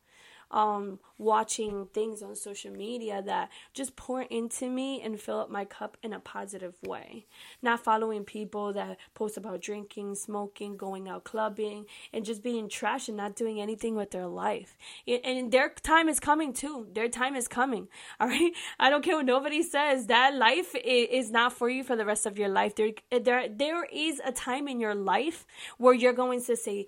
[0.52, 5.64] um, watching things on social media that just pour into me and fill up my
[5.64, 7.26] cup in a positive way.
[7.62, 13.08] Not following people that post about drinking, smoking, going out clubbing, and just being trash
[13.08, 14.76] and not doing anything with their life.
[15.06, 16.88] And their time is coming too.
[16.92, 17.88] Their time is coming.
[18.20, 18.52] All right.
[18.78, 20.06] I don't care what nobody says.
[20.06, 22.74] That life is not for you for the rest of your life.
[22.76, 25.46] There, there, there is a time in your life
[25.78, 26.86] where you're going to say,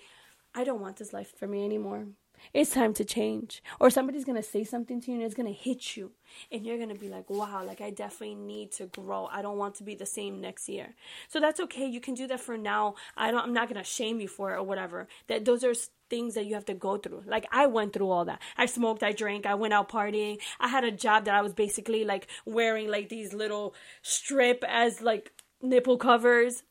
[0.54, 2.06] I don't want this life for me anymore
[2.52, 3.62] it's time to change.
[3.80, 6.12] Or somebody's going to say something to you and it's going to hit you.
[6.50, 9.28] And you're going to be like, wow, like I definitely need to grow.
[9.30, 10.94] I don't want to be the same next year.
[11.28, 11.86] So that's okay.
[11.86, 12.94] You can do that for now.
[13.16, 15.08] I don't, I'm not going to shame you for it or whatever.
[15.28, 15.74] That those are
[16.10, 17.22] things that you have to go through.
[17.26, 18.40] Like I went through all that.
[18.56, 20.38] I smoked, I drank, I went out partying.
[20.60, 25.00] I had a job that I was basically like wearing like these little strip as
[25.00, 26.62] like nipple covers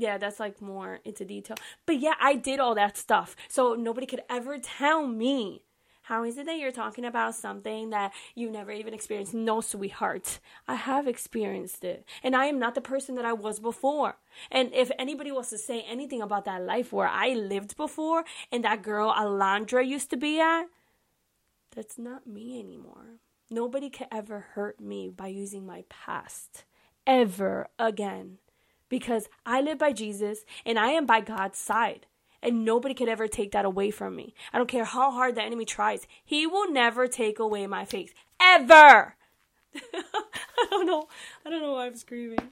[0.00, 1.56] yeah, that's like more into detail.
[1.84, 3.36] But yeah, I did all that stuff.
[3.48, 5.62] So nobody could ever tell me
[6.02, 9.34] how is it that you're talking about something that you never even experienced?
[9.34, 10.40] No, sweetheart.
[10.66, 12.04] I have experienced it.
[12.22, 14.16] And I am not the person that I was before.
[14.50, 18.64] And if anybody was to say anything about that life where I lived before and
[18.64, 20.64] that girl Alondra used to be at,
[21.76, 23.20] that's not me anymore.
[23.50, 26.64] Nobody can ever hurt me by using my past
[27.06, 28.38] ever again
[28.90, 32.04] because I live by Jesus and I am by God's side.
[32.42, 34.34] And nobody could ever take that away from me.
[34.52, 36.06] I don't care how hard the enemy tries.
[36.24, 38.14] He will never take away my faith.
[38.40, 39.16] Ever!
[39.74, 41.06] I don't know.
[41.44, 42.50] I don't know why I'm screaming.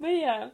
[0.00, 0.48] But yeah.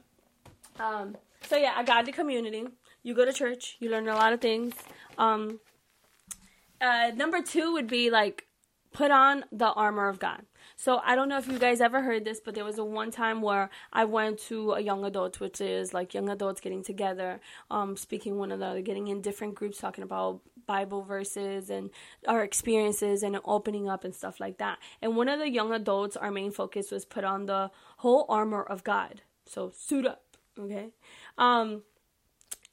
[0.78, 1.16] Um,
[1.48, 2.66] so yeah, I got the community.
[3.02, 4.74] You go to church, you learn a lot of things.
[5.18, 5.60] Um,
[6.80, 8.46] uh, number two would be like
[8.92, 10.42] put on the armor of God.
[10.82, 13.12] So I don't know if you guys ever heard this, but there was a one
[13.12, 17.40] time where I went to a young adult, which is like young adults getting together,
[17.70, 21.90] um, speaking one another, getting in different groups, talking about Bible verses and
[22.26, 24.78] our experiences and opening up and stuff like that.
[25.00, 28.64] And one of the young adults, our main focus was put on the whole armor
[28.64, 29.22] of God.
[29.46, 30.24] So suit up,
[30.58, 30.88] okay?
[31.38, 31.82] Um,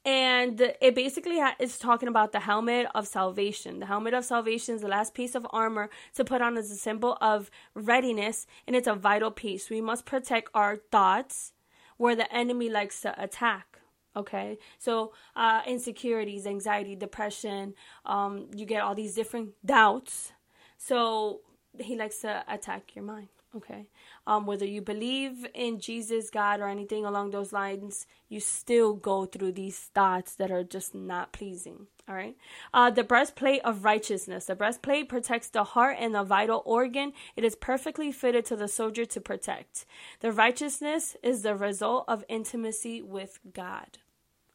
[0.04, 3.80] and it basically ha- is talking about the helmet of salvation.
[3.80, 6.76] The helmet of salvation is the last piece of armor to put on as a
[6.76, 9.68] symbol of readiness, and it's a vital piece.
[9.68, 11.52] We must protect our thoughts
[11.98, 13.78] where the enemy likes to attack.
[14.16, 20.32] Okay, so uh, insecurities, anxiety, depression, um, you get all these different doubts.
[20.78, 21.42] So
[21.78, 23.28] he likes to attack your mind.
[23.56, 23.86] Okay.
[24.28, 29.26] Um, whether you believe in Jesus, God, or anything along those lines, you still go
[29.26, 31.88] through these thoughts that are just not pleasing.
[32.08, 32.36] All right.
[32.72, 34.44] Uh, the breastplate of righteousness.
[34.44, 37.12] The breastplate protects the heart and the vital organ.
[37.34, 39.84] It is perfectly fitted to the soldier to protect.
[40.20, 43.98] The righteousness is the result of intimacy with God.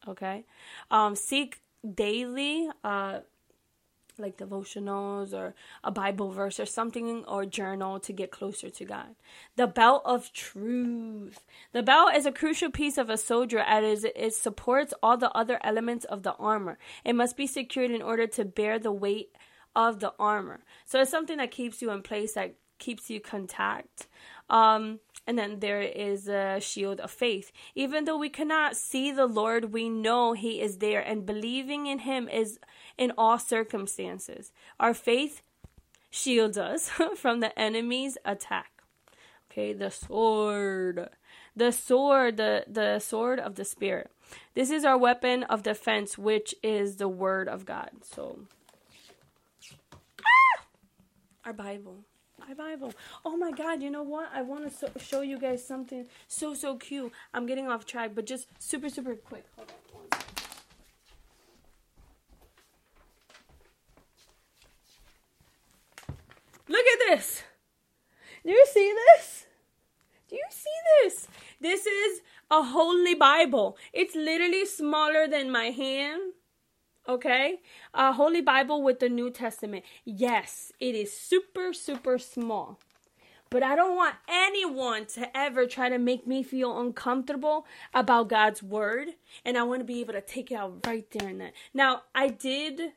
[0.08, 0.44] Okay.
[0.90, 1.60] Um, seek
[1.94, 2.70] daily.
[2.82, 3.20] Uh,
[4.18, 9.14] like devotionals or a Bible verse or something or journal to get closer to God.
[9.56, 11.40] The belt of truth.
[11.72, 15.58] The belt is a crucial piece of a soldier as it supports all the other
[15.62, 16.78] elements of the armor.
[17.04, 19.30] It must be secured in order to bear the weight
[19.74, 20.60] of the armor.
[20.84, 24.06] So it's something that keeps you in place, that keeps you contact.
[24.48, 27.50] Um, and then there is a shield of faith.
[27.74, 32.00] Even though we cannot see the Lord, we know He is there, and believing in
[32.00, 32.60] Him is
[32.96, 34.52] in all circumstances.
[34.78, 35.42] Our faith
[36.10, 38.70] shields us from the enemy's attack.
[39.50, 41.08] Okay, the sword.
[41.56, 44.10] The sword, the, the sword of the Spirit.
[44.54, 47.90] This is our weapon of defense, which is the Word of God.
[48.02, 48.40] So,
[50.20, 50.64] ah!
[51.46, 52.04] our Bible.
[52.42, 52.92] Our Bible.
[53.24, 54.28] Oh my God, you know what?
[54.32, 57.12] I want to so- show you guys something so, so cute.
[57.32, 59.44] I'm getting off track, but just super, super quick.
[59.56, 59.76] Hold on.
[66.68, 67.42] Look at this.
[68.44, 69.46] Do you see this?
[70.28, 70.70] Do you see
[71.02, 71.28] this?
[71.60, 72.20] This is
[72.50, 73.76] a holy Bible.
[73.92, 76.32] It's literally smaller than my hand.
[77.08, 77.60] Okay?
[77.94, 79.84] A holy Bible with the New Testament.
[80.04, 82.78] Yes, it is super, super small.
[83.48, 87.64] But I don't want anyone to ever try to make me feel uncomfortable
[87.94, 89.10] about God's word.
[89.44, 91.52] And I want to be able to take it out right there and then.
[91.72, 92.92] Now, I did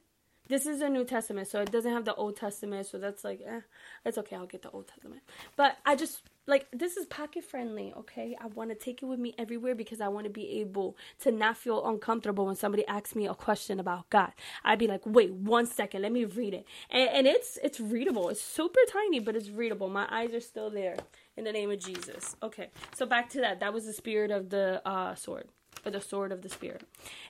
[0.49, 3.39] this is a New Testament, so it doesn't have the Old Testament, so that's like,
[3.47, 3.61] eh,
[4.03, 4.35] it's okay.
[4.35, 5.21] I'll get the Old Testament.
[5.55, 8.35] But I just like this is pocket friendly, okay?
[8.41, 11.31] I want to take it with me everywhere because I want to be able to
[11.31, 14.31] not feel uncomfortable when somebody asks me a question about God.
[14.63, 18.29] I'd be like, wait, one second, let me read it, and, and it's it's readable.
[18.29, 19.87] It's super tiny, but it's readable.
[19.87, 20.97] My eyes are still there.
[21.37, 22.35] In the name of Jesus.
[22.43, 23.61] Okay, so back to that.
[23.61, 25.47] That was the spirit of the uh, sword
[25.81, 26.83] for the sword of the Spirit.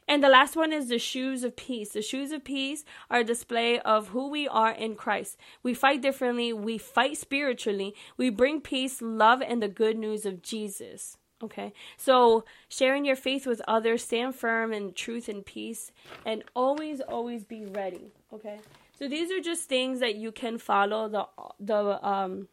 [0.07, 1.89] And the last one is the shoes of peace.
[1.89, 5.37] The shoes of peace are a display of who we are in Christ.
[5.63, 10.41] We fight differently, we fight spiritually, we bring peace, love, and the good news of
[10.41, 11.17] Jesus.
[11.41, 15.93] Okay, so sharing your faith with others, stand firm in truth and peace,
[16.25, 18.11] and always, always be ready.
[18.33, 18.59] Okay,
[18.97, 21.25] so these are just things that you can follow the
[21.61, 22.49] the um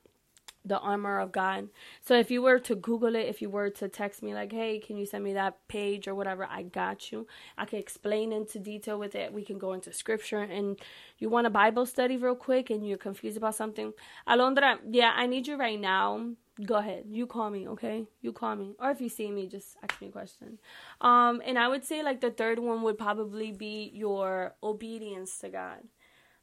[0.67, 1.69] the armor of God.
[2.01, 4.79] So if you were to Google it, if you were to text me like, "Hey,
[4.79, 7.27] can you send me that page or whatever?" I got you.
[7.57, 9.33] I can explain into detail with it.
[9.33, 10.41] We can go into scripture.
[10.41, 10.79] And
[11.19, 13.93] you want a Bible study real quick, and you're confused about something,
[14.29, 16.31] Alondra, yeah, I need you right now.
[16.65, 17.05] Go ahead.
[17.09, 18.07] You call me, okay?
[18.23, 18.75] You call me.
[18.79, 20.59] Or if you see me, just ask me a question.
[21.03, 25.51] Um, and I would say like the third one would probably be your obedience to
[25.51, 25.81] God.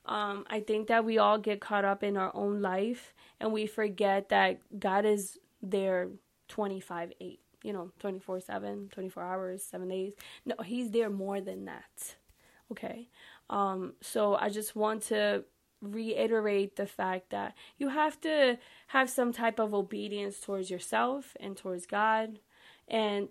[0.06, 3.14] Um, I think that we all get caught up in our own life
[3.44, 6.08] and we forget that God is there
[6.48, 10.14] 25 8, you know, 24 7, 24 hours, seven days.
[10.46, 12.16] No, He's there more than that.
[12.72, 13.10] Okay.
[13.50, 15.44] Um, so I just want to
[15.82, 21.58] reiterate the fact that you have to have some type of obedience towards yourself and
[21.58, 22.40] towards God
[22.88, 23.28] and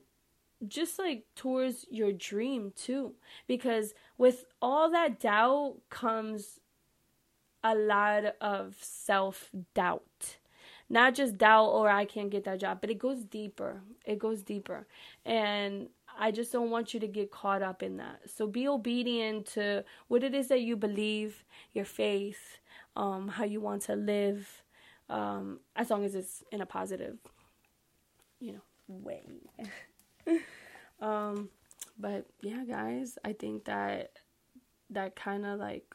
[0.69, 3.15] just like towards your dream too
[3.49, 6.61] because with all that doubt comes
[7.65, 10.37] a lot of self doubt.
[10.89, 13.81] Not just doubt or I can't get that job, but it goes deeper.
[14.05, 14.87] It goes deeper.
[15.25, 15.89] And
[16.19, 18.21] I just don't want you to get caught up in that.
[18.27, 22.59] So be obedient to what it is that you believe, your faith,
[22.97, 24.63] um, how you want to live,
[25.09, 27.19] um, as long as it's in a positive,
[28.39, 29.25] you know, way.
[31.01, 31.49] um,
[31.99, 34.13] but yeah, guys, I think that
[34.91, 35.95] that kind of like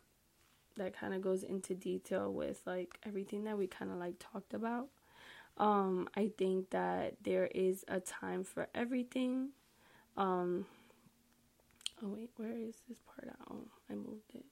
[0.78, 4.54] that kind of goes into detail with like everything that we kind of like talked
[4.54, 4.88] about.
[5.58, 9.50] Um, I think that there is a time for everything.
[10.16, 10.66] Um,
[12.04, 13.36] oh wait, where is this part?
[13.50, 14.46] Oh, I moved it.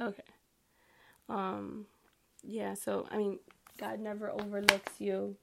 [0.00, 0.22] Okay.
[1.28, 1.86] Um,
[2.42, 2.74] yeah.
[2.74, 3.38] So I mean,
[3.78, 5.36] God never overlooks you.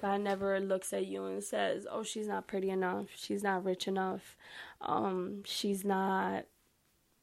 [0.00, 3.08] God never looks at you and says, "Oh, she's not pretty enough.
[3.16, 4.36] She's not rich enough.
[4.80, 6.46] Um, she's not.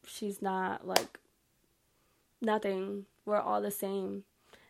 [0.05, 1.19] She's not like
[2.41, 3.05] nothing.
[3.25, 4.23] We're all the same."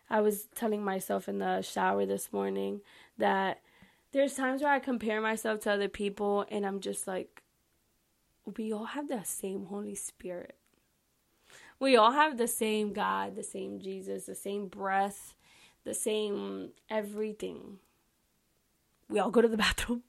[0.09, 2.81] I was telling myself in the shower this morning
[3.17, 3.61] that
[4.11, 7.41] there's times where I compare myself to other people, and I'm just like,
[8.57, 10.55] we all have the same Holy Spirit.
[11.79, 15.33] We all have the same God, the same Jesus, the same breath,
[15.83, 17.79] the same everything.
[19.13, 20.01] We all go to the bathroom.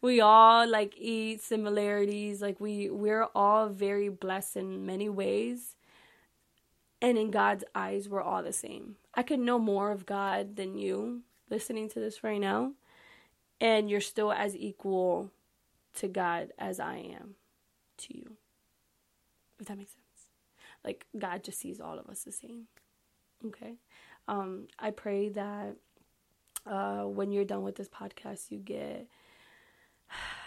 [0.00, 2.40] we all like eat similarities.
[2.40, 5.76] Like we we're all very blessed in many ways.
[7.02, 8.96] And in God's eyes, we're all the same.
[9.14, 12.72] I could know more of God than you listening to this right now.
[13.60, 15.30] And you're still as equal
[15.96, 17.34] to God as I am
[17.98, 18.32] to you.
[19.60, 20.28] If that makes sense.
[20.82, 22.68] Like God just sees all of us the same.
[23.46, 23.74] Okay?
[24.26, 25.76] Um, I pray that
[26.66, 29.06] uh, when you're done with this podcast, you get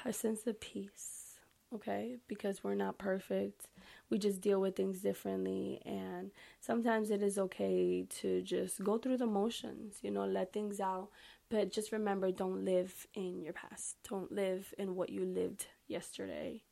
[0.05, 1.39] a sense of peace,
[1.73, 2.17] okay?
[2.27, 3.67] Because we're not perfect.
[4.09, 5.81] We just deal with things differently.
[5.85, 10.79] And sometimes it is okay to just go through the motions, you know, let things
[10.79, 11.09] out.
[11.49, 13.95] But just remember don't live in your past.
[14.07, 16.63] Don't live in what you lived yesterday,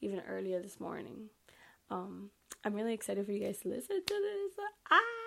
[0.00, 1.30] even earlier this morning.
[1.88, 2.30] Um,
[2.64, 4.64] I'm really excited for you guys to listen to this.
[4.90, 5.25] Ah!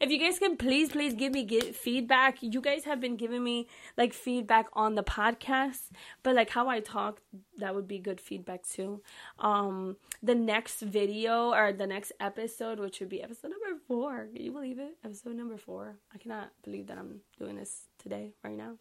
[0.00, 2.42] If you guys can please, please give me get feedback.
[2.42, 5.90] You guys have been giving me like feedback on the podcast,
[6.22, 7.20] but like how I talk,
[7.58, 9.02] that would be good feedback too.
[9.38, 14.28] Um, the next video or the next episode, which would be episode number four.
[14.34, 14.96] Can you believe it?
[15.04, 15.96] Episode number four.
[16.14, 18.78] I cannot believe that I'm doing this today, right now.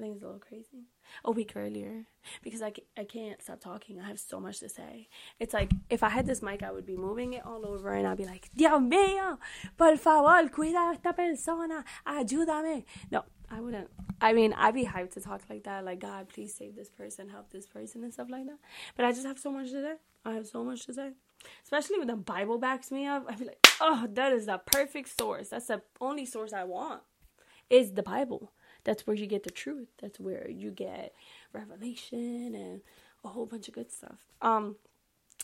[0.00, 0.86] I think it's a little crazy.
[1.24, 2.06] A week earlier,
[2.42, 4.00] because I, I can't stop talking.
[4.00, 5.08] I have so much to say.
[5.38, 8.06] It's like if I had this mic, I would be moving it all over and
[8.06, 9.36] I'd be like, Dios mío,
[9.76, 12.84] por favor, cuida esta persona, ayúdame.
[13.10, 13.90] No, I wouldn't.
[14.22, 17.28] I mean, I'd be hyped to talk like that, like, God, please save this person,
[17.28, 18.58] help this person, and stuff like that.
[18.96, 19.94] But I just have so much to say.
[20.24, 21.10] I have so much to say.
[21.62, 23.26] Especially when the Bible backs me up.
[23.28, 25.50] I'd be like, oh, that is the perfect source.
[25.50, 27.02] That's the only source I want,
[27.68, 28.52] is the Bible
[28.84, 29.88] that's where you get the truth.
[30.00, 31.14] That's where you get
[31.52, 32.80] revelation and
[33.24, 34.18] a whole bunch of good stuff.
[34.40, 34.76] Um,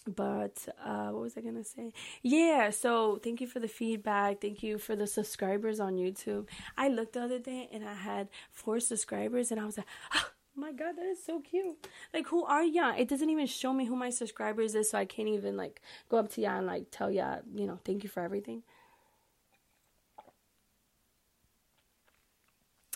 [0.06, 1.92] but uh, what was I gonna say?
[2.22, 4.40] Yeah, so thank you for the feedback.
[4.40, 6.46] Thank you for the subscribers on YouTube.
[6.76, 10.30] I looked the other day and I had four subscribers, and I was like, oh
[10.54, 11.88] my god, that is so cute.
[12.14, 12.94] Like, who are ya?
[12.96, 16.18] It doesn't even show me who my subscribers is, so I can't even like go
[16.18, 18.62] up to ya and like tell ya, you know, thank you for everything.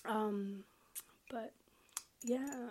[0.07, 0.64] Um,
[1.30, 1.53] but
[2.24, 2.70] yeah,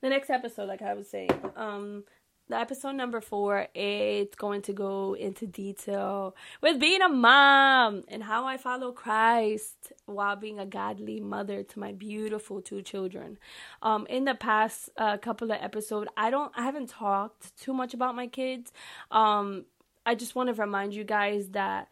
[0.00, 2.04] the next episode, like I was saying, um,
[2.50, 8.24] the episode number four, it's going to go into detail with being a mom and
[8.24, 13.38] how I follow Christ while being a godly mother to my beautiful two children.
[13.82, 17.94] Um, in the past uh, couple of episodes, I don't, I haven't talked too much
[17.94, 18.72] about my kids.
[19.12, 19.66] Um,
[20.04, 21.88] I just want to remind you guys that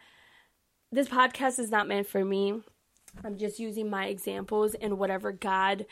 [0.91, 2.62] this podcast is not meant for me.
[3.25, 5.87] I'm just using my examples and whatever God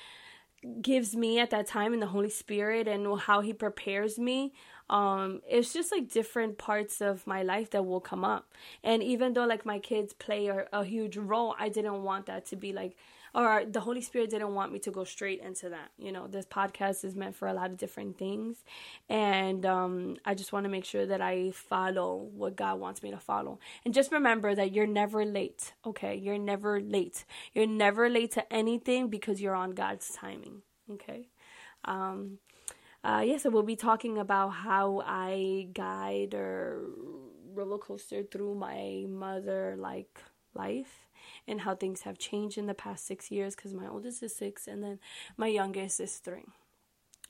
[0.80, 4.52] gives me at that time in the Holy Spirit and how He prepares me.
[4.88, 8.52] Um, it's just like different parts of my life that will come up.
[8.82, 12.46] And even though like my kids play a, a huge role, I didn't want that
[12.46, 12.96] to be like
[13.36, 15.90] or the Holy Spirit didn't want me to go straight into that.
[15.98, 18.56] You know, this podcast is meant for a lot of different things,
[19.10, 23.10] and um, I just want to make sure that I follow what God wants me
[23.10, 23.60] to follow.
[23.84, 25.74] And just remember that you're never late.
[25.84, 27.26] Okay, you're never late.
[27.52, 30.62] You're never late to anything because you're on God's timing.
[30.90, 31.28] Okay.
[31.84, 32.38] Um,
[33.04, 36.80] uh, yeah, so we'll be talking about how I guide or
[37.54, 40.20] roller coaster through my mother like
[40.54, 41.05] life
[41.48, 44.66] and how things have changed in the past six years because my oldest is six
[44.66, 44.98] and then
[45.36, 46.44] my youngest is three.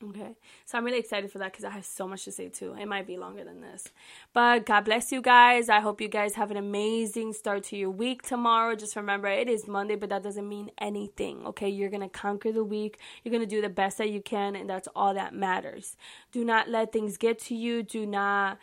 [0.05, 0.37] Okay,
[0.67, 2.77] so I'm really excited for that because I have so much to say too.
[2.79, 3.87] It might be longer than this,
[4.35, 5.71] but God bless you guys.
[5.71, 8.75] I hope you guys have an amazing start to your week tomorrow.
[8.75, 11.47] Just remember, it is Monday, but that doesn't mean anything.
[11.47, 12.99] Okay, you're gonna conquer the week.
[13.25, 15.97] You're gonna do the best that you can, and that's all that matters.
[16.31, 17.83] Do not let things get to you.
[17.83, 18.59] Do not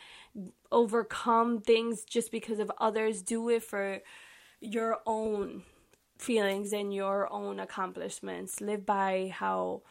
[0.71, 3.23] overcome things just because of others.
[3.23, 4.01] Do it for
[4.64, 5.64] your own
[6.18, 8.61] feelings and your own accomplishments.
[8.61, 9.82] Live by how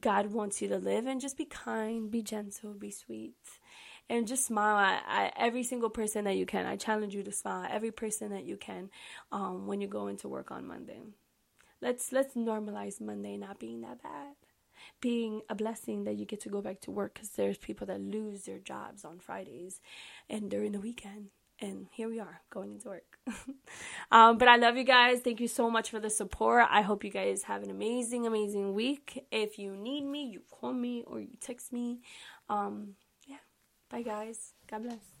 [0.00, 3.36] God wants you to live and just be kind, be gentle, be sweet.
[4.10, 6.64] And just smile at, at every single person that you can.
[6.64, 8.88] I challenge you to smile at every person that you can
[9.30, 11.00] um, when you go into work on Monday.
[11.82, 14.34] Let's let's normalize Monday not being that bad
[15.00, 18.00] being a blessing that you get to go back to work because there's people that
[18.00, 19.80] lose their jobs on Fridays
[20.28, 21.28] and during the weekend
[21.60, 23.18] and here we are going into work.
[24.12, 25.20] um, but I love you guys.
[25.20, 26.66] Thank you so much for the support.
[26.70, 29.24] I hope you guys have an amazing, amazing week.
[29.30, 32.00] If you need me, you call me or you text me.
[32.48, 32.94] Um,
[33.26, 33.36] yeah.
[33.90, 34.52] Bye, guys.
[34.70, 35.17] God bless.